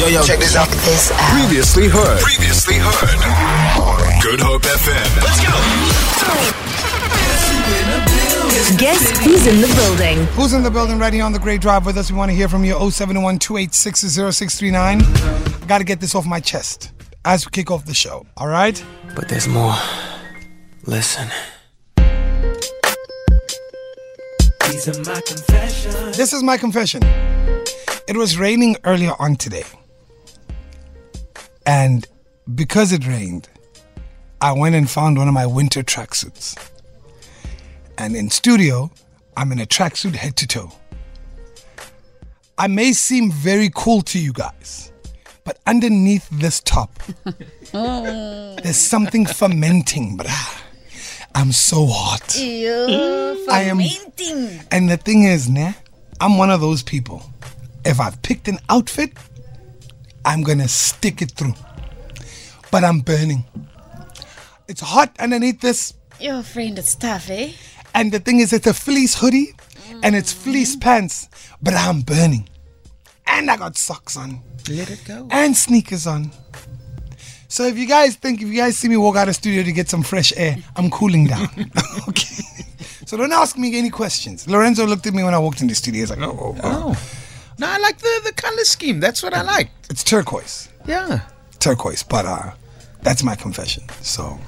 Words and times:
Yo, 0.00 0.06
yo, 0.06 0.22
check 0.22 0.38
this 0.38 0.56
out. 0.56 0.66
This 0.66 1.12
out. 1.12 1.18
Previously 1.38 1.86
heard. 1.86 2.20
Previously 2.20 2.76
heard. 2.78 3.20
Good 4.22 4.40
Hope 4.40 4.62
FM. 4.62 5.16
Let's 5.20 5.40
go. 5.44 5.52
Guess 8.78 9.18
who's 9.22 9.46
in 9.46 9.60
the 9.60 9.66
building? 9.76 10.24
Who's 10.28 10.54
in 10.54 10.62
the 10.62 10.70
building 10.70 10.98
right 10.98 11.12
here 11.12 11.22
on 11.22 11.32
the 11.32 11.38
Great 11.38 11.60
Drive 11.60 11.84
with 11.84 11.98
us? 11.98 12.10
We 12.10 12.16
want 12.16 12.30
to 12.30 12.34
hear 12.34 12.48
from 12.48 12.64
you 12.64 12.72
071 12.90 13.40
286 13.40 14.00
0639. 14.00 15.02
I 15.02 15.66
got 15.66 15.78
to 15.78 15.84
get 15.84 16.00
this 16.00 16.14
off 16.14 16.24
my 16.24 16.40
chest 16.40 16.92
as 17.26 17.44
we 17.44 17.50
kick 17.50 17.70
off 17.70 17.84
the 17.84 17.92
show. 17.92 18.24
All 18.38 18.48
right? 18.48 18.82
But 19.14 19.28
there's 19.28 19.48
more. 19.48 19.74
Listen. 20.86 21.28
These 24.70 24.88
are 24.88 24.98
my 25.04 25.20
confessions. 25.20 26.16
This 26.16 26.32
is 26.32 26.42
my 26.42 26.56
confession. 26.56 27.02
It 28.08 28.16
was 28.16 28.38
raining 28.38 28.78
earlier 28.84 29.12
on 29.18 29.36
today. 29.36 29.64
And 31.70 32.04
because 32.52 32.92
it 32.92 33.06
rained, 33.06 33.48
I 34.40 34.50
went 34.50 34.74
and 34.74 34.90
found 34.90 35.18
one 35.18 35.28
of 35.28 35.34
my 35.34 35.46
winter 35.46 35.84
tracksuits. 35.84 36.58
And 37.96 38.16
in 38.16 38.28
studio, 38.28 38.90
I'm 39.36 39.52
in 39.52 39.60
a 39.60 39.66
tracksuit 39.66 40.16
head 40.16 40.34
to 40.38 40.48
toe. 40.48 40.72
I 42.58 42.66
may 42.66 42.92
seem 42.92 43.30
very 43.30 43.70
cool 43.72 44.02
to 44.02 44.18
you 44.18 44.32
guys, 44.32 44.90
but 45.44 45.60
underneath 45.64 46.28
this 46.30 46.58
top, 46.58 46.90
there's 47.72 48.76
something 48.76 49.24
fermenting, 49.24 50.18
bruh. 50.18 50.62
I'm 51.36 51.52
so 51.52 51.86
hot. 51.86 52.34
I 53.48 53.62
am. 53.62 53.78
And 54.72 54.90
the 54.90 54.96
thing 54.96 55.22
is, 55.22 55.48
nah, 55.48 55.74
I'm 56.20 56.36
one 56.36 56.50
of 56.50 56.60
those 56.60 56.82
people. 56.82 57.22
If 57.84 58.00
I've 58.00 58.20
picked 58.22 58.48
an 58.48 58.58
outfit, 58.68 59.12
I'm 60.24 60.42
gonna 60.42 60.68
stick 60.68 61.22
it 61.22 61.32
through. 61.32 61.54
But 62.70 62.84
I'm 62.84 63.00
burning. 63.00 63.44
It's 64.68 64.80
hot 64.80 65.14
underneath 65.18 65.60
this, 65.60 65.94
Your 66.20 66.42
friend 66.42 66.78
is 66.78 66.94
tough, 66.94 67.28
eh? 67.30 67.52
and 67.94 68.12
the 68.12 68.20
thing 68.20 68.38
is, 68.40 68.52
it's 68.52 68.66
a 68.68 68.74
fleece 68.74 69.18
hoodie 69.18 69.54
and 70.02 70.14
it's 70.14 70.32
fleece 70.32 70.76
pants, 70.76 71.28
but 71.60 71.74
I'm 71.74 72.02
burning. 72.02 72.48
And 73.26 73.50
I 73.50 73.56
got 73.56 73.76
socks 73.76 74.16
on. 74.16 74.40
Let 74.68 74.90
it 74.90 75.02
go. 75.04 75.26
and 75.30 75.56
sneakers 75.56 76.06
on. 76.06 76.30
So 77.48 77.64
if 77.66 77.76
you 77.76 77.86
guys 77.88 78.14
think 78.14 78.40
if 78.42 78.46
you 78.48 78.56
guys 78.56 78.78
see 78.78 78.88
me 78.88 78.96
walk 78.96 79.16
out 79.16 79.28
of 79.28 79.34
studio 79.34 79.64
to 79.64 79.72
get 79.72 79.88
some 79.88 80.04
fresh 80.04 80.32
air, 80.36 80.56
I'm 80.76 80.88
cooling 80.90 81.26
down. 81.26 81.48
okay. 82.08 82.44
So 83.06 83.16
don't 83.16 83.32
ask 83.32 83.58
me 83.58 83.76
any 83.76 83.90
questions. 83.90 84.46
Lorenzo 84.48 84.86
looked 84.86 85.06
at 85.08 85.14
me 85.14 85.24
when 85.24 85.34
I 85.34 85.38
walked 85.38 85.60
in 85.60 85.66
the 85.66 85.74
studio. 85.74 86.02
He's 86.02 86.10
like, 86.10 86.20
oh, 86.20 86.38
oh, 86.38 86.60
oh. 86.62 87.19
No, 87.60 87.66
I 87.68 87.78
like 87.78 87.98
the, 87.98 88.20
the 88.24 88.32
color 88.32 88.64
scheme. 88.64 89.00
That's 89.00 89.22
what 89.22 89.34
I 89.34 89.42
like. 89.42 89.70
it's 89.90 90.02
turquoise, 90.02 90.68
Yeah. 90.86 91.20
turquoise. 91.58 92.02
But 92.02 92.24
uh, 92.24 92.52
that's 93.02 93.22
my 93.22 93.36
confession. 93.36 93.84
So, 94.00 94.38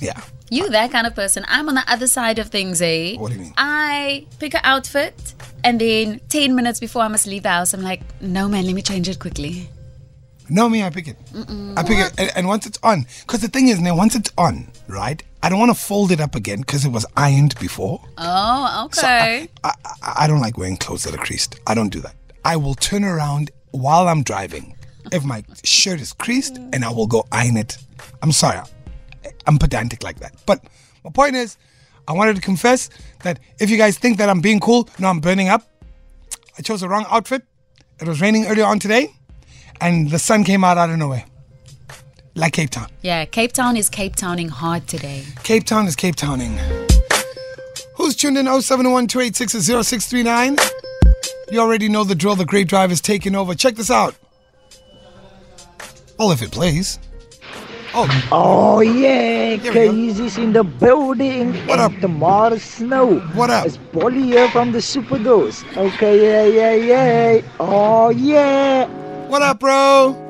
yeah. 0.00 0.20
You 0.48 0.68
that 0.70 0.92
kind 0.92 1.06
of 1.06 1.14
person. 1.14 1.44
I'm 1.48 1.68
on 1.68 1.74
the 1.74 1.84
other 1.88 2.06
side 2.06 2.38
of 2.38 2.48
things, 2.48 2.80
eh? 2.80 3.16
What 3.16 3.28
do 3.32 3.34
you 3.36 3.42
mean? 3.42 3.54
I 3.58 4.26
pick 4.38 4.54
an 4.54 4.60
outfit 4.64 5.34
and 5.64 5.80
then 5.80 6.20
10 6.28 6.54
minutes 6.54 6.78
before 6.80 7.02
I 7.02 7.08
must 7.08 7.26
leave 7.26 7.42
the 7.42 7.50
house, 7.50 7.74
I'm 7.74 7.82
like, 7.82 8.00
no 8.20 8.48
man, 8.48 8.64
let 8.64 8.74
me 8.74 8.82
change 8.82 9.08
it 9.08 9.18
quickly. 9.18 9.68
No, 10.48 10.68
me, 10.68 10.84
I 10.84 10.90
pick 10.90 11.08
it. 11.08 11.16
I 11.76 11.82
pick 11.82 11.98
it, 11.98 12.12
and, 12.18 12.30
and 12.36 12.46
once 12.46 12.66
it's 12.66 12.78
on, 12.84 13.04
because 13.22 13.40
the 13.40 13.48
thing 13.48 13.66
is, 13.66 13.80
now 13.80 13.96
once 13.96 14.14
it's 14.14 14.30
on, 14.38 14.70
right? 14.86 15.20
I 15.46 15.48
don't 15.48 15.60
want 15.60 15.70
to 15.70 15.80
fold 15.80 16.10
it 16.10 16.20
up 16.20 16.34
again 16.34 16.58
because 16.58 16.84
it 16.84 16.90
was 16.90 17.06
ironed 17.16 17.56
before. 17.60 18.00
Oh, 18.18 18.88
So 18.90 19.06
okay. 19.06 19.48
I, 19.62 19.72
I, 20.02 20.14
I 20.22 20.26
don't 20.26 20.40
like 20.40 20.58
wearing 20.58 20.76
clothes 20.76 21.04
that 21.04 21.14
are 21.14 21.24
creased. 21.24 21.60
I 21.68 21.72
don't 21.72 21.90
do 21.90 22.00
that. 22.00 22.16
I 22.44 22.56
will 22.56 22.74
turn 22.74 23.04
around 23.04 23.52
while 23.70 24.08
I'm 24.08 24.24
driving 24.24 24.74
if 25.12 25.22
my 25.22 25.44
shirt 25.62 26.00
is 26.00 26.12
creased 26.12 26.56
and 26.56 26.84
I 26.84 26.90
will 26.90 27.06
go 27.06 27.26
iron 27.30 27.56
it. 27.56 27.78
I'm 28.22 28.32
sorry. 28.32 28.58
I'm 29.46 29.56
pedantic 29.56 30.02
like 30.02 30.18
that. 30.18 30.34
But 30.46 30.64
my 31.04 31.10
point 31.12 31.36
is, 31.36 31.58
I 32.08 32.12
wanted 32.12 32.34
to 32.34 32.42
confess 32.42 32.90
that 33.22 33.38
if 33.60 33.70
you 33.70 33.76
guys 33.76 33.98
think 33.98 34.18
that 34.18 34.28
I'm 34.28 34.40
being 34.40 34.58
cool, 34.58 34.88
no, 34.98 35.06
I'm 35.06 35.20
burning 35.20 35.48
up. 35.48 35.62
I 36.58 36.62
chose 36.62 36.80
the 36.80 36.88
wrong 36.88 37.06
outfit. 37.08 37.44
It 38.00 38.08
was 38.08 38.20
raining 38.20 38.46
earlier 38.46 38.66
on 38.66 38.80
today 38.80 39.14
and 39.80 40.10
the 40.10 40.18
sun 40.18 40.42
came 40.42 40.64
out 40.64 40.76
out 40.76 40.90
of 40.90 40.98
nowhere. 40.98 41.24
Like 42.36 42.52
Cape 42.52 42.68
Town. 42.68 42.88
yeah, 43.00 43.24
Cape 43.24 43.52
Town 43.52 43.78
is 43.78 43.88
Cape 43.88 44.14
Towning 44.14 44.50
hard 44.50 44.86
today. 44.86 45.24
Cape 45.42 45.64
Town 45.64 45.86
is 45.86 45.96
Cape 45.96 46.16
Towning. 46.16 46.58
Who's 47.94 48.14
tuned 48.14 48.36
in 48.36 48.44
071 48.44 49.08
0639? 49.08 50.58
You 51.50 51.60
already 51.60 51.88
know 51.88 52.04
the 52.04 52.14
drill. 52.14 52.36
The 52.36 52.44
Great 52.44 52.68
Drive 52.68 52.92
is 52.92 53.00
taking 53.00 53.34
over. 53.34 53.54
Check 53.54 53.76
this 53.76 53.90
out. 53.90 54.14
Well, 56.18 56.30
if 56.30 56.42
it 56.42 56.50
plays. 56.50 56.98
Oh, 57.94 58.28
Oh 58.30 58.80
yeah, 58.80 59.54
Here 59.56 59.72
we 59.90 60.10
in 60.36 60.52
the 60.52 60.62
building. 60.62 61.54
What 61.66 61.80
and 61.80 61.94
up? 61.94 62.00
Tomorrow 62.02 62.58
snow. 62.58 63.20
What 63.32 63.48
up? 63.48 63.64
It's 63.64 63.78
Polly 63.92 64.22
here 64.22 64.50
from 64.50 64.72
the 64.72 64.82
Super 64.82 65.18
Ghost. 65.18 65.64
Okay, 65.74 66.22
yeah, 66.22 66.74
yeah, 66.74 66.74
yeah. 66.74 67.48
Oh 67.58 68.10
yeah. 68.10 68.86
what 69.28 69.40
up, 69.40 69.58
bro? 69.60 70.25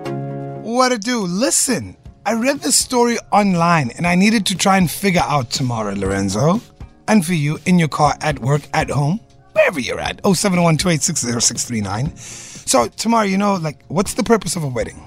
What 0.67 0.91
it 0.91 1.03
do? 1.03 1.21
Listen, 1.21 1.97
I 2.27 2.33
read 2.33 2.59
this 2.59 2.75
story 2.75 3.19
online 3.31 3.93
and 3.93 4.05
I 4.05 4.17
needed 4.17 4.45
to 4.47 4.57
try 4.57 4.79
and 4.79 4.91
figure 4.91 5.23
out 5.25 5.49
Tamara, 5.49 5.95
Lorenzo. 5.95 6.61
And 7.07 7.25
for 7.25 7.35
you, 7.35 7.61
in 7.67 7.79
your 7.79 7.87
car, 7.87 8.15
at 8.21 8.41
work, 8.41 8.63
at 8.75 8.91
home, 8.91 9.21
wherever 9.53 9.79
you're 9.79 10.01
at. 10.01 10.21
071 10.25 10.77
286 10.77 11.21
0639. 11.21 12.17
So, 12.17 12.89
Tamara, 12.89 13.27
you 13.27 13.39
know, 13.39 13.55
like, 13.55 13.79
what's 13.87 14.15
the 14.15 14.25
purpose 14.25 14.57
of 14.57 14.65
a 14.65 14.67
wedding? 14.67 15.06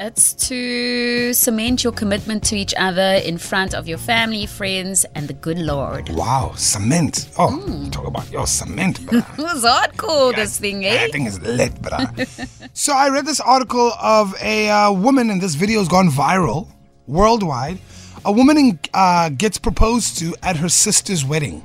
It's 0.00 0.32
to 0.46 1.32
cement 1.34 1.82
your 1.82 1.92
commitment 1.92 2.44
to 2.44 2.56
each 2.56 2.72
other 2.76 3.20
in 3.24 3.36
front 3.36 3.74
of 3.74 3.88
your 3.88 3.98
family, 3.98 4.46
friends, 4.46 5.04
and 5.16 5.26
the 5.26 5.32
good 5.34 5.58
Lord. 5.58 6.08
Wow, 6.10 6.52
cement. 6.54 7.28
Oh, 7.36 7.88
talk 7.90 8.06
about 8.06 8.30
your 8.30 8.46
cement, 8.46 9.00
bruh. 9.00 9.26
It 9.38 9.42
was 9.42 9.64
hardcore, 9.64 10.36
this 10.36 10.56
thing, 10.56 10.86
eh? 10.86 10.94
That 10.94 11.10
thing 11.10 11.26
is 11.26 11.40
lit, 11.40 11.74
bruh. 11.82 12.70
so 12.74 12.92
I 12.94 13.08
read 13.08 13.26
this 13.26 13.40
article 13.40 13.90
of 14.00 14.36
a 14.40 14.68
uh, 14.70 14.92
woman, 14.92 15.30
and 15.30 15.40
this 15.40 15.56
video 15.56 15.80
has 15.80 15.88
gone 15.88 16.10
viral 16.10 16.68
worldwide. 17.08 17.78
A 18.24 18.30
woman 18.30 18.56
in, 18.56 18.78
uh, 18.94 19.30
gets 19.30 19.58
proposed 19.58 20.16
to 20.18 20.36
at 20.44 20.56
her 20.58 20.68
sister's 20.68 21.24
wedding. 21.24 21.60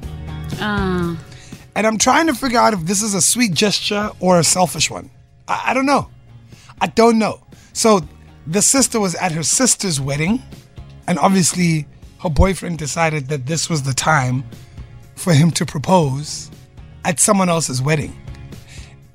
Ah, 0.60 1.16
And 1.76 1.86
I'm 1.86 2.00
trying 2.00 2.26
to 2.28 2.34
figure 2.34 2.60
out 2.60 2.74
if 2.74 2.82
this 2.82 3.04
is 3.04 3.14
a 3.14 3.22
sweet 3.22 3.54
gesture 3.54 4.10
or 4.20 4.40
a 4.40 4.44
selfish 4.44 4.90
one. 4.90 5.12
I, 5.48 5.66
I 5.68 5.74
don't 5.76 5.86
know. 5.86 6.10
I 6.82 6.88
don't 6.88 7.20
know. 7.20 7.42
So 7.74 8.02
the 8.48 8.62
sister 8.62 9.00
was 9.00 9.16
at 9.16 9.32
her 9.32 9.44
sister's 9.44 10.02
wedding, 10.02 10.42
and 11.08 11.18
obviously 11.20 11.88
her 12.22 12.30
boyfriend 12.30 12.78
decided 12.78 13.28
that 13.28 13.46
this 13.46 13.70
was 13.70 13.84
the 13.84 13.94
time 13.94 14.44
for 15.16 15.34
him 15.34 15.52
to 15.52 15.66
propose 15.66 16.50
at 17.06 17.20
someone 17.20 17.50
else's 17.50 17.82
wedding. 17.82 18.20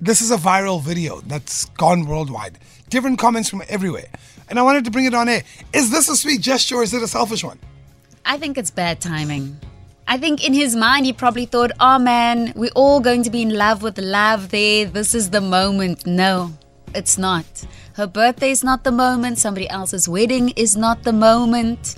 This 0.00 0.20
is 0.20 0.30
a 0.30 0.36
viral 0.36 0.80
video 0.80 1.20
that's 1.22 1.64
gone 1.70 2.06
worldwide. 2.06 2.58
Different 2.88 3.18
comments 3.18 3.50
from 3.50 3.62
everywhere. 3.68 4.06
And 4.48 4.58
I 4.58 4.62
wanted 4.62 4.84
to 4.84 4.90
bring 4.90 5.04
it 5.04 5.14
on 5.14 5.28
air. 5.28 5.42
Is 5.72 5.90
this 5.90 6.08
a 6.08 6.16
sweet 6.16 6.40
gesture 6.40 6.76
or 6.76 6.82
is 6.82 6.94
it 6.94 7.02
a 7.02 7.08
selfish 7.08 7.42
one? 7.42 7.58
I 8.24 8.38
think 8.38 8.56
it's 8.56 8.70
bad 8.70 9.00
timing. 9.00 9.58
I 10.06 10.16
think 10.16 10.46
in 10.46 10.54
his 10.54 10.74
mind 10.76 11.04
he 11.04 11.12
probably 11.12 11.44
thought, 11.44 11.72
oh 11.80 11.98
man, 11.98 12.52
we're 12.56 12.70
all 12.74 13.00
going 13.00 13.22
to 13.24 13.30
be 13.30 13.42
in 13.42 13.50
love 13.50 13.82
with 13.82 13.98
love 13.98 14.50
there. 14.50 14.86
This 14.86 15.14
is 15.14 15.30
the 15.30 15.40
moment. 15.40 16.06
No, 16.06 16.52
it's 16.94 17.18
not. 17.18 17.44
Her 17.98 18.06
birthday 18.06 18.52
is 18.52 18.62
not 18.62 18.84
the 18.84 18.92
moment. 18.92 19.40
Somebody 19.40 19.68
else's 19.68 20.08
wedding 20.08 20.50
is 20.50 20.76
not 20.76 21.02
the 21.02 21.12
moment. 21.12 21.96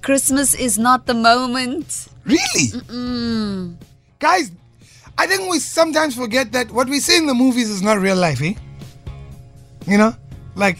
Christmas 0.00 0.54
is 0.54 0.78
not 0.78 1.06
the 1.06 1.14
moment. 1.14 2.06
Really? 2.24 3.74
Guys, 4.20 4.52
I 5.18 5.26
think 5.26 5.50
we 5.50 5.58
sometimes 5.58 6.14
forget 6.14 6.52
that 6.52 6.70
what 6.70 6.88
we 6.88 7.00
see 7.00 7.16
in 7.16 7.26
the 7.26 7.34
movies 7.34 7.70
is 7.70 7.82
not 7.82 7.98
real 7.98 8.14
life, 8.14 8.40
eh? 8.40 8.54
You 9.88 9.98
know? 9.98 10.14
Like, 10.54 10.78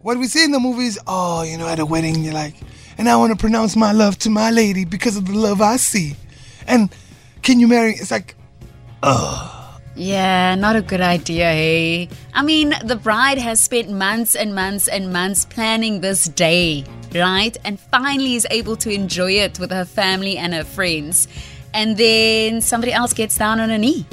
what 0.00 0.18
we 0.18 0.26
see 0.26 0.44
in 0.44 0.50
the 0.50 0.60
movies, 0.60 0.98
oh, 1.06 1.40
you 1.40 1.56
know, 1.56 1.66
at 1.66 1.78
a 1.78 1.86
wedding, 1.86 2.22
you're 2.22 2.34
like, 2.34 2.56
and 2.98 3.08
I 3.08 3.16
want 3.16 3.32
to 3.32 3.38
pronounce 3.38 3.74
my 3.74 3.92
love 3.92 4.18
to 4.18 4.28
my 4.28 4.50
lady 4.50 4.84
because 4.84 5.16
of 5.16 5.24
the 5.24 5.32
love 5.32 5.62
I 5.62 5.76
see. 5.78 6.14
And 6.66 6.94
can 7.40 7.58
you 7.58 7.68
marry? 7.68 7.92
It's 7.92 8.10
like, 8.10 8.34
Yeah, 9.94 10.54
not 10.54 10.74
a 10.76 10.82
good 10.82 11.02
idea, 11.02 11.50
hey? 11.50 12.08
I 12.32 12.42
mean, 12.42 12.74
the 12.84 12.96
bride 12.96 13.38
has 13.38 13.60
spent 13.60 13.90
months 13.90 14.34
and 14.34 14.54
months 14.54 14.88
and 14.88 15.12
months 15.12 15.44
planning 15.44 16.00
this 16.00 16.24
day, 16.26 16.84
right? 17.14 17.56
And 17.64 17.78
finally 17.78 18.34
is 18.34 18.46
able 18.50 18.76
to 18.76 18.90
enjoy 18.90 19.32
it 19.32 19.58
with 19.58 19.70
her 19.70 19.84
family 19.84 20.38
and 20.38 20.54
her 20.54 20.64
friends. 20.64 21.28
And 21.74 21.96
then 21.96 22.62
somebody 22.62 22.92
else 22.92 23.12
gets 23.12 23.36
down 23.36 23.60
on 23.60 23.70
a 23.70 23.78
knee. 23.78 24.06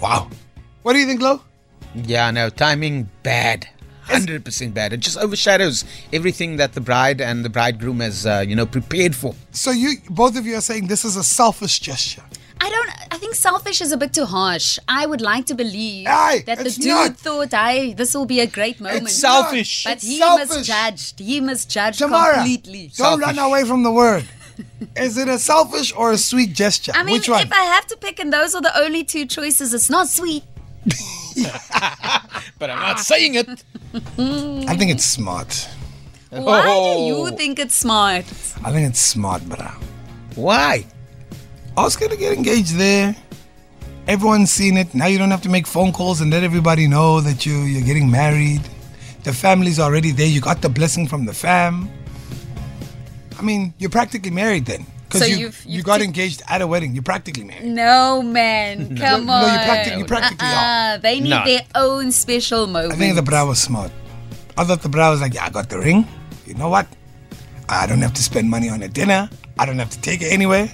wow. 0.00 0.28
What 0.82 0.94
do 0.94 0.98
you 0.98 1.06
think, 1.06 1.20
Lo? 1.20 1.42
Yeah, 1.94 2.30
no, 2.30 2.48
timing 2.48 3.08
bad. 3.22 3.68
100% 4.06 4.74
bad. 4.74 4.92
It 4.92 5.00
just 5.00 5.16
overshadows 5.16 5.84
everything 6.12 6.56
that 6.56 6.72
the 6.72 6.80
bride 6.80 7.20
and 7.20 7.44
the 7.44 7.48
bridegroom 7.48 8.00
has, 8.00 8.26
uh, 8.26 8.44
you 8.46 8.56
know, 8.56 8.66
prepared 8.66 9.14
for. 9.14 9.34
So 9.52 9.70
you, 9.70 9.92
both 10.10 10.36
of 10.36 10.44
you 10.44 10.56
are 10.56 10.60
saying 10.60 10.88
this 10.88 11.04
is 11.04 11.16
a 11.16 11.22
selfish 11.22 11.78
gesture. 11.78 12.22
I 12.64 12.68
don't. 12.74 12.90
I 13.14 13.18
think 13.18 13.34
selfish 13.34 13.80
is 13.80 13.90
a 13.92 13.96
bit 13.96 14.12
too 14.18 14.24
harsh. 14.24 14.78
I 14.86 15.02
would 15.10 15.20
like 15.20 15.46
to 15.46 15.54
believe 15.54 16.06
Aye, 16.08 16.44
that 16.46 16.58
the 16.58 16.70
dude 16.70 16.86
not. 16.86 17.16
thought, 17.26 17.52
"I 17.54 17.94
this 18.00 18.14
will 18.14 18.26
be 18.34 18.40
a 18.40 18.46
great 18.58 18.78
moment." 18.80 19.04
It's 19.08 19.16
selfish. 19.16 19.72
but 19.84 19.94
It's 19.94 20.06
he 20.06 20.18
selfish. 20.18 20.56
misjudged. 20.58 21.18
He 21.30 21.40
misjudged 21.40 21.98
Tamara, 21.98 22.34
completely. 22.34 22.84
don't 22.96 23.20
Selfish. 23.20 23.26
run 23.26 23.38
away 23.48 23.62
from 23.64 23.82
the 23.82 23.90
word. 24.02 24.24
Is 25.06 25.18
it 25.22 25.28
a 25.28 25.38
selfish 25.38 25.92
or 25.96 26.12
a 26.12 26.18
sweet 26.18 26.52
gesture? 26.62 26.92
I 26.94 27.02
mean, 27.02 27.14
Which 27.14 27.28
one? 27.28 27.42
if 27.46 27.52
I 27.52 27.64
have 27.74 27.86
to 27.88 27.96
pick, 27.96 28.20
and 28.20 28.32
those 28.32 28.54
are 28.54 28.62
the 28.62 28.74
only 28.84 29.02
two 29.02 29.24
choices, 29.26 29.74
it's 29.74 29.90
not 29.90 30.06
sweet. 30.08 30.44
But 32.58 32.70
I'm 32.70 32.78
not 32.90 33.00
saying 33.00 33.34
it. 33.34 33.48
I 34.68 34.76
think 34.76 34.90
it's 34.90 35.04
smart. 35.04 35.68
Why 36.30 36.62
do 36.62 36.68
Oh. 36.70 37.06
you 37.08 37.36
think 37.36 37.58
it's 37.58 37.74
smart? 37.74 38.24
I 38.66 38.70
think 38.72 38.84
it's 38.90 39.00
smart, 39.00 39.42
brah. 39.42 39.74
Why? 40.36 40.86
I 41.76 41.82
was 41.82 41.96
gonna 41.96 42.16
get 42.16 42.32
engaged 42.32 42.76
there. 42.76 43.16
Everyone's 44.06 44.50
seen 44.50 44.76
it. 44.76 44.94
Now 44.94 45.06
you 45.06 45.18
don't 45.18 45.30
have 45.30 45.42
to 45.42 45.48
make 45.48 45.66
phone 45.66 45.92
calls 45.92 46.20
and 46.20 46.30
let 46.30 46.42
everybody 46.42 46.86
know 46.88 47.20
that 47.20 47.46
you 47.46 47.60
you're 47.62 47.82
getting 47.86 48.10
married. 48.10 48.60
The 49.24 49.32
family's 49.32 49.78
already 49.78 50.10
there. 50.10 50.26
You 50.26 50.40
got 50.40 50.60
the 50.60 50.68
blessing 50.68 51.06
from 51.06 51.24
the 51.24 51.32
fam. 51.32 51.88
I 53.38 53.42
mean, 53.42 53.72
you're 53.78 53.90
practically 53.90 54.30
married 54.30 54.66
then. 54.66 54.86
Because 55.06 55.20
So 55.22 55.26
you, 55.26 55.36
you've- 55.38 55.68
you 55.68 55.76
you've 55.76 55.84
got 55.84 55.98
t- 55.98 56.04
engaged 56.04 56.42
at 56.48 56.60
a 56.62 56.66
wedding. 56.66 56.94
You're 56.94 57.02
practically 57.04 57.44
married. 57.44 57.64
No, 57.66 58.22
man. 58.22 58.96
Come 58.96 59.26
No, 59.26 59.32
on. 59.32 59.52
you 59.52 59.58
practically- 59.66 59.98
you 60.00 60.04
practically 60.06 60.48
uh-uh. 60.48 60.96
They 60.98 61.20
need 61.20 61.30
No. 61.30 61.44
their 61.44 61.62
own 61.74 62.12
special 62.12 62.66
moment. 62.66 62.94
I 62.94 62.96
think 62.96 63.14
the 63.14 63.22
bra 63.22 63.44
was 63.44 63.60
smart. 63.60 63.92
I 64.56 64.64
thought 64.64 64.82
the 64.82 64.88
bra 64.88 65.10
was 65.10 65.20
like, 65.20 65.34
yeah, 65.34 65.46
I 65.46 65.50
got 65.50 65.68
the 65.68 65.78
ring. 65.78 66.06
You 66.46 66.54
know 66.54 66.68
what? 66.68 66.86
I 67.68 67.86
don't 67.86 68.02
have 68.02 68.14
to 68.14 68.22
spend 68.22 68.50
money 68.50 68.68
on 68.68 68.82
a 68.82 68.88
dinner. 68.88 69.28
I 69.58 69.64
don't 69.66 69.78
have 69.78 69.90
to 69.90 70.00
take 70.00 70.22
it 70.22 70.32
anywhere. 70.32 70.68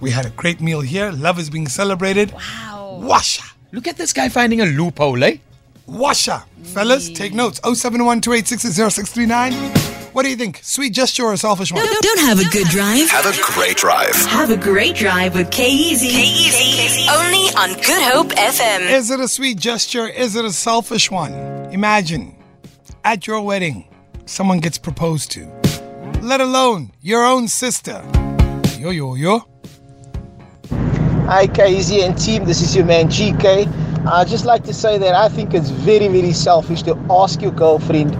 We 0.00 0.10
had 0.10 0.26
a 0.26 0.30
great 0.30 0.60
meal 0.60 0.80
here. 0.80 1.10
Love 1.10 1.38
is 1.38 1.48
being 1.48 1.68
celebrated. 1.68 2.32
Wow. 2.32 3.00
Washa. 3.02 3.52
Look 3.72 3.88
at 3.88 3.96
this 3.96 4.12
guy 4.12 4.28
finding 4.28 4.60
a 4.60 4.66
loophole, 4.66 5.22
eh? 5.24 5.38
Washa. 5.88 6.44
Fellas, 6.64 7.08
take 7.10 7.32
notes. 7.32 7.60
071 7.64 8.20
What 10.12 10.22
do 10.22 10.28
you 10.30 10.36
think? 10.36 10.60
Sweet 10.62 10.92
gesture 10.92 11.24
or 11.24 11.36
selfish 11.36 11.72
one? 11.72 11.84
Don't, 11.84 12.02
don't 12.02 12.20
have 12.20 12.40
a 12.40 12.44
good 12.50 12.66
drive. 12.68 13.08
Have 13.10 13.26
a 13.26 13.52
great 13.52 13.76
drive. 13.76 14.14
Have 14.14 14.50
a 14.50 14.56
great 14.56 14.96
drive 14.96 15.34
with 15.34 15.50
K-Easy. 15.50 16.08
K-Easy. 16.08 17.08
Only 17.10 17.48
on 17.56 17.74
Good 17.80 18.02
Hope 18.02 18.28
FM. 18.28 18.90
Is 18.90 19.10
it 19.10 19.20
a 19.20 19.28
sweet 19.28 19.58
gesture? 19.58 20.06
Is 20.08 20.36
it 20.36 20.44
a 20.44 20.52
selfish 20.52 21.10
one? 21.10 21.32
Imagine 21.72 22.36
at 23.04 23.26
your 23.26 23.40
wedding, 23.40 23.88
someone 24.26 24.58
gets 24.58 24.78
proposed 24.78 25.30
to, 25.30 25.46
let 26.22 26.40
alone 26.40 26.92
your 27.00 27.24
own 27.24 27.46
sister. 27.48 28.02
Yo, 28.78 28.90
yo, 28.90 29.14
yo. 29.14 29.46
Hi, 31.26 31.48
K-Easy 31.48 32.02
and 32.02 32.16
team. 32.16 32.44
This 32.44 32.62
is 32.62 32.76
your 32.76 32.84
man 32.84 33.08
GK. 33.08 33.66
I'd 34.06 34.28
just 34.28 34.44
like 34.44 34.62
to 34.62 34.72
say 34.72 34.96
that 34.96 35.16
I 35.16 35.28
think 35.28 35.54
it's 35.54 35.70
very, 35.70 36.06
very 36.06 36.32
selfish 36.32 36.82
to 36.82 36.96
ask 37.10 37.42
your 37.42 37.50
girlfriend 37.50 38.12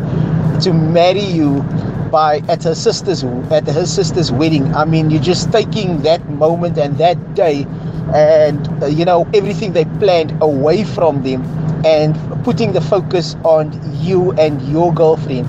to 0.62 0.72
marry 0.72 1.20
you 1.20 1.62
by 2.10 2.38
at 2.48 2.64
her 2.64 2.74
sister's 2.74 3.22
at 3.22 3.68
her 3.68 3.86
sister's 3.86 4.32
wedding. 4.32 4.74
I 4.74 4.86
mean, 4.86 5.10
you're 5.10 5.22
just 5.22 5.52
taking 5.52 6.02
that 6.02 6.28
moment 6.30 6.78
and 6.78 6.98
that 6.98 7.36
day, 7.36 7.64
and 8.12 8.66
uh, 8.82 8.86
you 8.86 9.04
know 9.04 9.24
everything 9.32 9.72
they 9.72 9.84
planned 10.00 10.36
away 10.42 10.82
from 10.82 11.22
them, 11.22 11.44
and 11.86 12.16
putting 12.42 12.72
the 12.72 12.80
focus 12.80 13.36
on 13.44 13.70
you 14.02 14.32
and 14.32 14.60
your 14.62 14.92
girlfriend. 14.92 15.46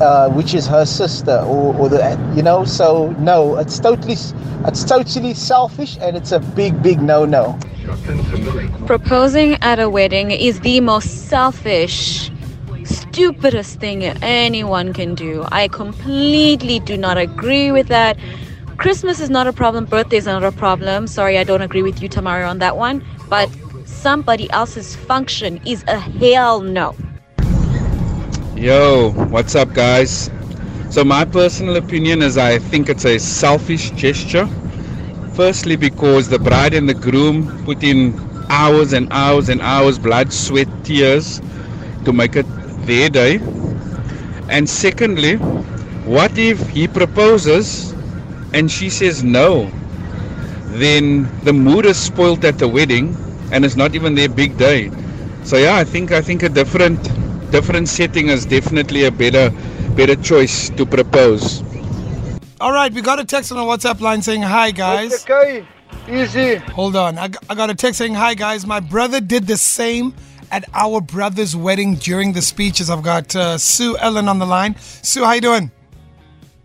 Uh, 0.00 0.28
which 0.30 0.54
is 0.54 0.66
her 0.66 0.84
sister 0.84 1.38
or, 1.46 1.72
or 1.76 1.88
the 1.88 1.98
you 2.34 2.42
know 2.42 2.64
so 2.64 3.10
no 3.20 3.56
it's 3.56 3.78
totally 3.78 4.16
it's 4.66 4.82
totally 4.82 5.32
selfish 5.32 5.96
and 6.00 6.16
it's 6.16 6.32
a 6.32 6.40
big 6.40 6.82
big 6.82 7.00
no 7.00 7.24
no 7.24 7.56
Proposing 8.86 9.54
at 9.62 9.78
a 9.78 9.90
wedding 9.90 10.30
is 10.30 10.60
the 10.60 10.80
most 10.80 11.28
selfish, 11.28 12.30
stupidest 12.84 13.78
thing 13.78 14.04
anyone 14.04 14.94
can 14.94 15.14
do. 15.14 15.44
I 15.52 15.68
completely 15.68 16.80
do 16.80 16.96
not 16.96 17.18
agree 17.18 17.70
with 17.72 17.88
that. 17.88 18.16
Christmas 18.78 19.20
is 19.20 19.28
not 19.28 19.46
a 19.46 19.52
problem, 19.52 19.84
birthday 19.84 20.16
is 20.16 20.26
not 20.26 20.42
a 20.42 20.52
problem. 20.52 21.06
Sorry, 21.06 21.38
I 21.38 21.44
don't 21.44 21.60
agree 21.60 21.82
with 21.82 22.00
you, 22.00 22.08
Tamara, 22.08 22.48
on 22.48 22.58
that 22.58 22.76
one. 22.78 23.04
But 23.28 23.50
somebody 23.84 24.50
else's 24.50 24.96
function 24.96 25.60
is 25.66 25.84
a 25.86 25.98
hell 25.98 26.60
no. 26.62 26.94
Yo, 28.56 29.10
what's 29.30 29.54
up, 29.54 29.72
guys? 29.72 30.30
So, 30.90 31.04
my 31.04 31.24
personal 31.24 31.76
opinion 31.76 32.22
is 32.22 32.38
I 32.38 32.58
think 32.58 32.88
it's 32.88 33.04
a 33.04 33.18
selfish 33.18 33.90
gesture. 33.92 34.48
Firstly, 35.34 35.76
because 35.76 36.28
the 36.28 36.38
bride 36.38 36.74
and 36.74 36.88
the 36.88 36.94
groom 36.94 37.52
put 37.64 37.82
in 37.82 38.14
hours 38.50 38.92
and 38.92 39.08
hours 39.12 39.48
and 39.48 39.60
hours, 39.62 39.98
blood, 39.98 40.32
sweat, 40.32 40.68
tears 40.84 41.40
to 42.04 42.12
make 42.12 42.36
it 42.36 42.46
their 42.86 43.08
day. 43.10 43.38
And 44.48 44.68
secondly, 44.68 45.36
what 46.04 46.36
if 46.38 46.68
he 46.70 46.86
proposes 46.88 47.94
and 48.52 48.70
she 48.70 48.90
says 48.90 49.22
no? 49.24 49.72
Then 50.68 51.28
the 51.44 51.52
mood 51.52 51.86
is 51.86 51.98
spoilt 51.98 52.44
at 52.44 52.58
the 52.58 52.68
wedding 52.68 53.16
and 53.52 53.64
it's 53.64 53.76
not 53.76 53.94
even 53.94 54.14
their 54.14 54.28
big 54.28 54.56
day. 54.56 54.90
So 55.44 55.56
yeah, 55.56 55.76
I 55.76 55.84
think 55.84 56.12
I 56.12 56.20
think 56.22 56.42
a 56.42 56.48
different 56.48 57.00
different 57.54 57.88
setting 57.88 58.30
is 58.30 58.44
definitely 58.44 59.04
a 59.04 59.12
better 59.12 59.50
better 59.94 60.16
choice 60.16 60.70
to 60.70 60.84
propose. 60.84 61.62
All 62.60 62.72
right, 62.72 62.92
we 62.92 63.00
got 63.00 63.20
a 63.20 63.24
text 63.24 63.52
on 63.52 63.58
the 63.58 63.64
WhatsApp 63.64 64.00
line 64.00 64.22
saying, 64.22 64.42
Hi, 64.42 64.72
guys. 64.72 65.22
okay 65.22 65.64
easy 66.08 66.56
Hold 66.78 66.96
on. 66.96 67.16
I, 67.16 67.30
I 67.48 67.54
got 67.54 67.70
a 67.70 67.74
text 67.74 67.98
saying, 67.98 68.14
Hi, 68.14 68.34
guys. 68.34 68.66
My 68.66 68.80
brother 68.80 69.20
did 69.20 69.46
the 69.46 69.56
same 69.56 70.14
at 70.50 70.64
our 70.74 71.00
brother's 71.00 71.54
wedding 71.54 71.94
during 71.94 72.32
the 72.32 72.42
speeches. 72.42 72.90
I've 72.90 73.02
got 73.02 73.34
uh, 73.36 73.56
Sue 73.56 73.96
Ellen 73.98 74.28
on 74.28 74.38
the 74.38 74.46
line. 74.46 74.74
Sue, 74.78 75.24
how 75.24 75.32
you 75.32 75.40
doing? 75.40 75.70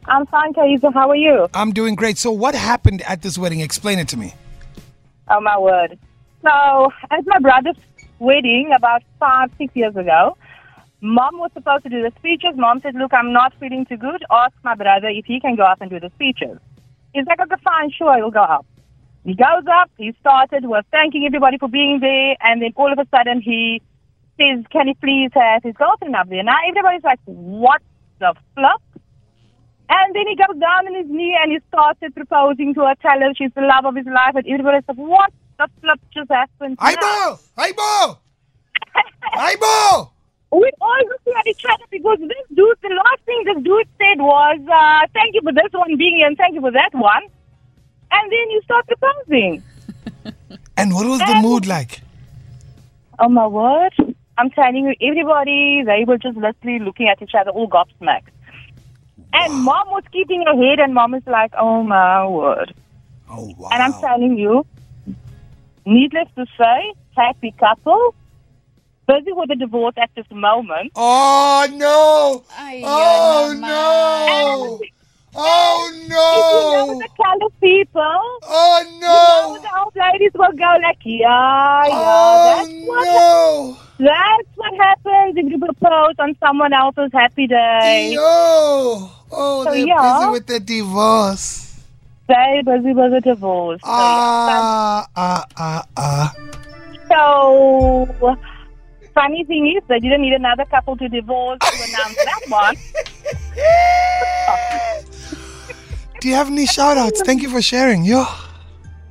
I'm 0.06 0.26
fine, 0.26 0.54
Kaiser. 0.54 0.92
How 0.92 1.10
are 1.10 1.16
you? 1.16 1.48
I'm 1.54 1.72
doing 1.72 1.94
great. 1.96 2.18
So, 2.18 2.32
what 2.32 2.56
happened 2.56 3.04
at 3.04 3.22
this 3.22 3.38
wedding? 3.38 3.60
Explain 3.60 4.00
it 4.00 4.08
to 4.10 4.18
me. 4.18 4.34
Oh, 5.30 5.40
my 5.40 5.58
word. 5.58 6.00
So, 6.42 6.92
at 7.12 7.26
my 7.28 7.40
brother's 7.40 7.78
wedding 8.18 8.72
about 8.76 9.04
five, 9.20 9.52
six 9.58 9.76
years 9.76 9.96
ago, 9.96 10.36
mom 11.02 11.38
was 11.40 11.52
supposed 11.54 11.84
to 11.84 11.90
do 11.90 12.02
the 12.02 12.12
speeches. 12.18 12.52
Mom 12.56 12.82
said, 12.82 12.96
Look, 12.96 13.14
I'm 13.14 13.32
not 13.34 13.54
feeling 13.60 13.86
too 13.86 13.98
good. 13.98 14.24
Ask 14.32 14.54
my 14.64 14.76
brother 14.76 15.08
if 15.08 15.26
he 15.26 15.40
can 15.40 15.56
go 15.56 15.64
up 15.64 15.82
and 15.82 15.90
do 15.90 16.00
the 16.00 16.12
speeches. 16.16 16.58
He's 17.14 17.26
like, 17.28 17.40
Okay, 17.40 17.56
fine, 17.64 17.92
sure, 17.92 18.16
he'll 18.18 18.32
go 18.32 18.44
up. 18.44 18.66
He 19.26 19.34
goes 19.36 19.64
up, 19.72 19.92
he 19.98 20.14
started, 20.20 20.66
was 20.66 20.84
thanking 20.92 21.26
everybody 21.26 21.58
for 21.58 21.68
being 21.68 22.00
there, 22.00 22.36
and 22.42 22.62
then 22.62 22.72
all 22.76 22.92
of 22.92 22.98
a 23.00 23.08
sudden 23.16 23.42
he 23.42 23.82
says, 24.38 24.64
Can 24.72 24.88
he 24.88 24.94
please 24.96 25.32
have 25.34 25.64
his 25.64 25.76
girlfriend 25.76 26.16
up 26.16 26.30
there? 26.30 26.44
Now 26.44 26.58
everybody's 26.68 27.04
like, 27.04 27.20
What 27.26 27.82
the 28.20 28.34
flip? 28.56 28.82
And 29.92 30.16
then 30.16 30.28
he 30.28 30.36
goes 30.36 30.60
down 30.60 30.88
on 30.88 30.94
his 30.96 31.10
knee 31.10 31.36
and 31.42 31.52
he 31.52 31.60
started 31.68 32.14
proposing 32.14 32.76
to 32.76 32.82
her, 32.82 32.94
tell 33.02 33.20
her 33.20 33.34
she's 33.36 33.52
the 33.56 33.62
love 33.62 33.86
of 33.86 33.96
his 33.96 34.06
life, 34.06 34.36
and 34.36 34.46
everybody's 34.48 34.84
like, 34.88 34.98
What 34.98 35.32
the 35.58 35.68
flip 35.82 36.00
just 36.14 36.30
happened? 36.32 36.78
now?" 36.80 37.40
Aibo! 37.58 38.18
Aibo! 39.36 40.12
We 40.52 40.72
all 40.82 41.02
looking 41.10 41.34
at 41.38 41.48
each 41.48 41.64
other 41.66 41.84
because 41.92 42.18
this 42.20 42.48
dude, 42.54 42.78
the 42.82 42.90
last 42.90 43.22
thing 43.26 43.44
this 43.46 43.64
dude 43.64 43.88
said 43.98 44.20
was, 44.20 44.60
uh, 44.68 45.08
thank 45.14 45.36
you 45.36 45.42
for 45.44 45.54
this 45.54 45.72
one 45.72 45.96
being 45.96 46.16
here 46.16 46.28
and 46.28 46.38
thank 46.38 46.56
you 46.56 46.62
for 46.62 46.72
that 46.72 46.90
one. 46.94 47.24
And 48.12 48.32
then 48.32 48.50
you 48.50 48.62
start 48.64 48.88
proposing. 48.88 49.64
And 50.78 50.94
what 50.96 51.06
was 51.06 51.20
the 51.20 51.36
mood 51.42 51.68
like? 51.68 52.02
Oh 53.20 53.28
my 53.28 53.46
word. 53.48 53.94
I'm 54.38 54.50
telling 54.52 54.86
you, 54.86 54.96
everybody, 55.02 55.84
they 55.86 56.06
were 56.08 56.18
just 56.18 56.38
literally 56.38 56.80
looking 56.80 57.10
at 57.10 57.22
each 57.22 57.36
other, 57.38 57.52
all 57.52 57.68
gobsmacked. 57.68 58.32
And 59.34 59.54
mom 59.54 59.90
was 59.90 60.04
keeping 60.14 60.46
her 60.48 60.56
head 60.56 60.80
and 60.80 60.94
mom 60.94 61.14
is 61.14 61.24
like, 61.28 61.52
oh 61.60 61.84
my 61.84 62.26
word. 62.26 62.74
Oh, 63.30 63.54
wow. 63.58 63.70
And 63.74 63.84
I'm 63.84 63.94
telling 64.00 64.38
you, 64.38 64.66
needless 65.86 66.30
to 66.38 66.46
say, 66.58 66.94
happy 67.16 67.54
couple, 67.60 68.16
busy 69.10 69.32
with 69.34 69.50
the 69.50 69.56
divorce 69.56 69.96
at 69.98 70.10
this 70.16 70.26
moment. 70.32 70.92
Oh, 70.96 71.66
no! 71.74 72.44
Ay, 72.58 72.82
Oh, 72.86 73.54
Mama. 73.60 73.68
no! 73.68 74.80
Oh, 75.36 75.92
no! 76.08 76.30
You 76.54 76.70
know, 76.72 76.86
no! 76.88 77.00
the 77.00 77.10
color 77.18 77.50
people, 77.62 78.20
Oh, 78.44 78.84
no! 79.02 79.08
you 79.14 79.22
know, 79.28 79.54
no! 79.56 79.62
the 79.62 79.72
old 79.80 79.96
ladies 79.96 80.32
will 80.36 80.52
go 80.66 80.72
like, 80.84 80.98
yeah, 81.04 81.88
yeah, 81.88 81.92
Oh, 81.92 82.44
that's 82.46 82.72
what, 82.86 83.08
no! 83.08 83.78
that's 84.00 84.50
what 84.56 84.74
happens 84.78 85.38
if 85.38 85.52
you 85.52 85.58
propose 85.60 86.16
on 86.20 86.36
someone 86.40 86.74
else's 86.74 87.12
happy 87.14 87.48
day. 87.48 88.12
Yo! 88.14 89.10
Oh, 89.32 89.64
So, 89.66 89.72
they're 89.72 89.86
yeah. 89.88 90.20
busy 90.20 90.32
with 90.32 90.48
the 90.48 90.60
divorce. 90.60 91.66
Very 92.28 92.62
busy 92.64 92.94
with 92.94 93.12
the 93.12 93.22
divorce. 93.22 93.82
So, 93.82 93.88
yeah. 93.90 94.04
Ah, 94.06 95.08
ah, 95.16 95.46
ah, 95.58 95.84
ah. 95.98 96.34
So, 97.12 98.38
funny 99.20 99.44
thing 99.44 99.64
is, 99.76 99.84
they 99.88 100.00
didn't 100.00 100.22
need 100.22 100.34
another 100.34 100.66
couple 100.66 100.96
to 100.98 101.08
divorce 101.10 101.60
to 101.60 101.76
announce 101.88 102.18
that 102.30 102.42
one. 102.48 102.76
Do 106.22 106.28
you 106.30 106.36
have 106.36 106.48
any 106.48 106.66
shout 106.66 106.98
outs? 106.98 107.22
Thank 107.22 107.42
you 107.42 107.50
for 107.50 107.62
sharing. 107.62 108.04
Yo. 108.04 108.26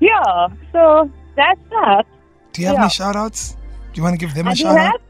Yeah, 0.01 0.49
so 0.73 1.11
that's 1.37 1.61
that. 1.71 2.05
Do 2.53 2.63
you 2.63 2.69
have 2.69 2.77
Yeah. 2.77 2.83
any 2.83 2.91
shout 2.91 3.17
outs? 3.17 3.57
Do 3.93 3.95
you 3.99 4.03
want 4.03 4.15
to 4.19 4.21
give 4.25 4.35
them 4.35 4.47
a 4.47 4.51
I 4.51 4.55
shout 4.55 4.77
out? 4.77 5.01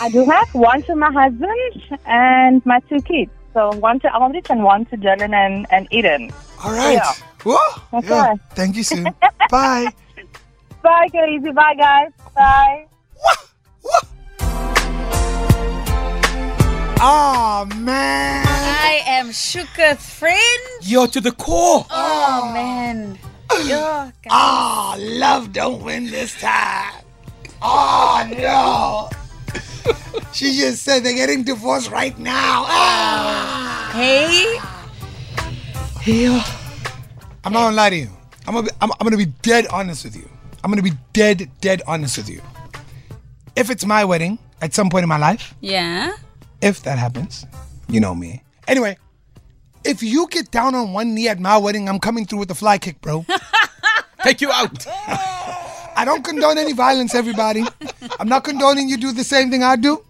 I 0.00 0.08
do 0.10 0.24
have 0.24 0.48
one 0.54 0.82
to 0.84 0.94
my 0.94 1.12
husband 1.12 1.82
and 2.06 2.64
my 2.64 2.78
two 2.88 3.00
kids. 3.02 3.30
So 3.54 3.72
one 3.88 3.98
to 4.00 4.08
Aldrich 4.14 4.46
and 4.48 4.62
one 4.62 4.84
to 4.86 4.96
Dylan 4.96 5.34
and, 5.34 5.66
and 5.70 5.88
Eden. 5.90 6.30
All 6.64 6.72
right. 6.72 6.94
Yeah. 6.94 7.12
Whoa. 7.44 7.98
Okay. 7.98 8.08
Yeah. 8.08 8.34
Thank 8.54 8.76
you, 8.76 8.84
Sue. 8.84 9.04
Bye. 9.50 9.86
Bye, 10.82 11.08
easy. 11.34 11.50
Bye, 11.50 11.74
guys. 11.74 12.12
Bye. 12.34 12.86
Oh, 17.02 17.66
man. 17.76 18.44
I 18.46 19.00
am 19.06 19.28
Shuka's 19.30 20.04
friend. 20.04 20.60
You're 20.82 21.06
to 21.08 21.20
the 21.20 21.32
core. 21.32 21.86
Oh, 21.88 22.50
man. 22.52 23.18
Yeah, 23.64 24.10
Oh, 24.30 24.96
love 24.98 25.52
don't 25.52 25.82
win 25.82 26.10
this 26.10 26.38
time. 26.38 27.02
Oh, 27.62 28.28
no. 28.36 29.10
she 30.32 30.52
just 30.56 30.82
said 30.82 31.02
they're 31.02 31.14
getting 31.14 31.42
divorced 31.42 31.90
right 31.90 32.16
now. 32.18 32.64
Ah. 32.68 33.90
Hey, 33.94 34.58
I'm 37.44 37.52
not 37.52 37.60
gonna 37.64 37.76
lie 37.76 37.90
to 37.90 37.96
you. 37.96 38.10
I'm 38.46 38.54
gonna, 38.54 38.66
be, 38.66 38.72
I'm, 38.80 38.92
I'm 38.92 39.04
gonna 39.04 39.16
be 39.16 39.32
dead 39.42 39.66
honest 39.72 40.04
with 40.04 40.16
you. 40.16 40.28
I'm 40.62 40.70
gonna 40.70 40.82
be 40.82 40.92
dead, 41.12 41.50
dead 41.60 41.82
honest 41.86 42.18
with 42.18 42.28
you. 42.28 42.42
If 43.56 43.70
it's 43.70 43.84
my 43.84 44.04
wedding 44.04 44.38
at 44.60 44.74
some 44.74 44.90
point 44.90 45.02
in 45.02 45.08
my 45.08 45.18
life, 45.18 45.54
yeah. 45.60 46.12
If 46.60 46.82
that 46.82 46.98
happens, 46.98 47.46
you 47.88 48.00
know 48.00 48.14
me. 48.14 48.42
Anyway, 48.68 48.96
if 49.84 50.02
you 50.02 50.28
get 50.28 50.50
down 50.50 50.74
on 50.74 50.92
one 50.92 51.14
knee 51.14 51.28
at 51.28 51.40
my 51.40 51.56
wedding, 51.56 51.88
I'm 51.88 51.98
coming 51.98 52.26
through 52.26 52.40
with 52.40 52.50
a 52.50 52.54
fly 52.54 52.76
kick, 52.78 53.00
bro. 53.00 53.24
Take 54.22 54.40
you 54.40 54.50
out. 54.52 54.86
I 55.96 56.04
don't 56.04 56.22
condone 56.24 56.56
any 56.58 56.72
violence, 56.72 57.14
everybody. 57.14 57.64
I'm 58.18 58.28
not 58.28 58.42
condoning 58.44 58.88
you 58.88 58.96
do 58.96 59.12
the 59.12 59.24
same 59.24 59.50
thing 59.50 59.62
I 59.62 59.76
do, 59.76 60.02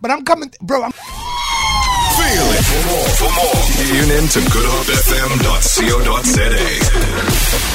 but 0.00 0.10
I'm 0.10 0.24
coming, 0.24 0.50
bro. 0.62 0.82
I'm 0.84 0.92
Feel 0.92 2.52
it. 2.52 2.64
For 2.64 2.82
more, 2.88 3.08
for 3.16 3.30
more, 3.34 3.54
tune 3.76 4.10
in 4.16 4.28
to 4.28 4.40
goodhopefm.co.za. 4.40 6.56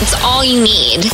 It's 0.01 0.13
all 0.23 0.43
you 0.43 0.61
need. 0.63 1.11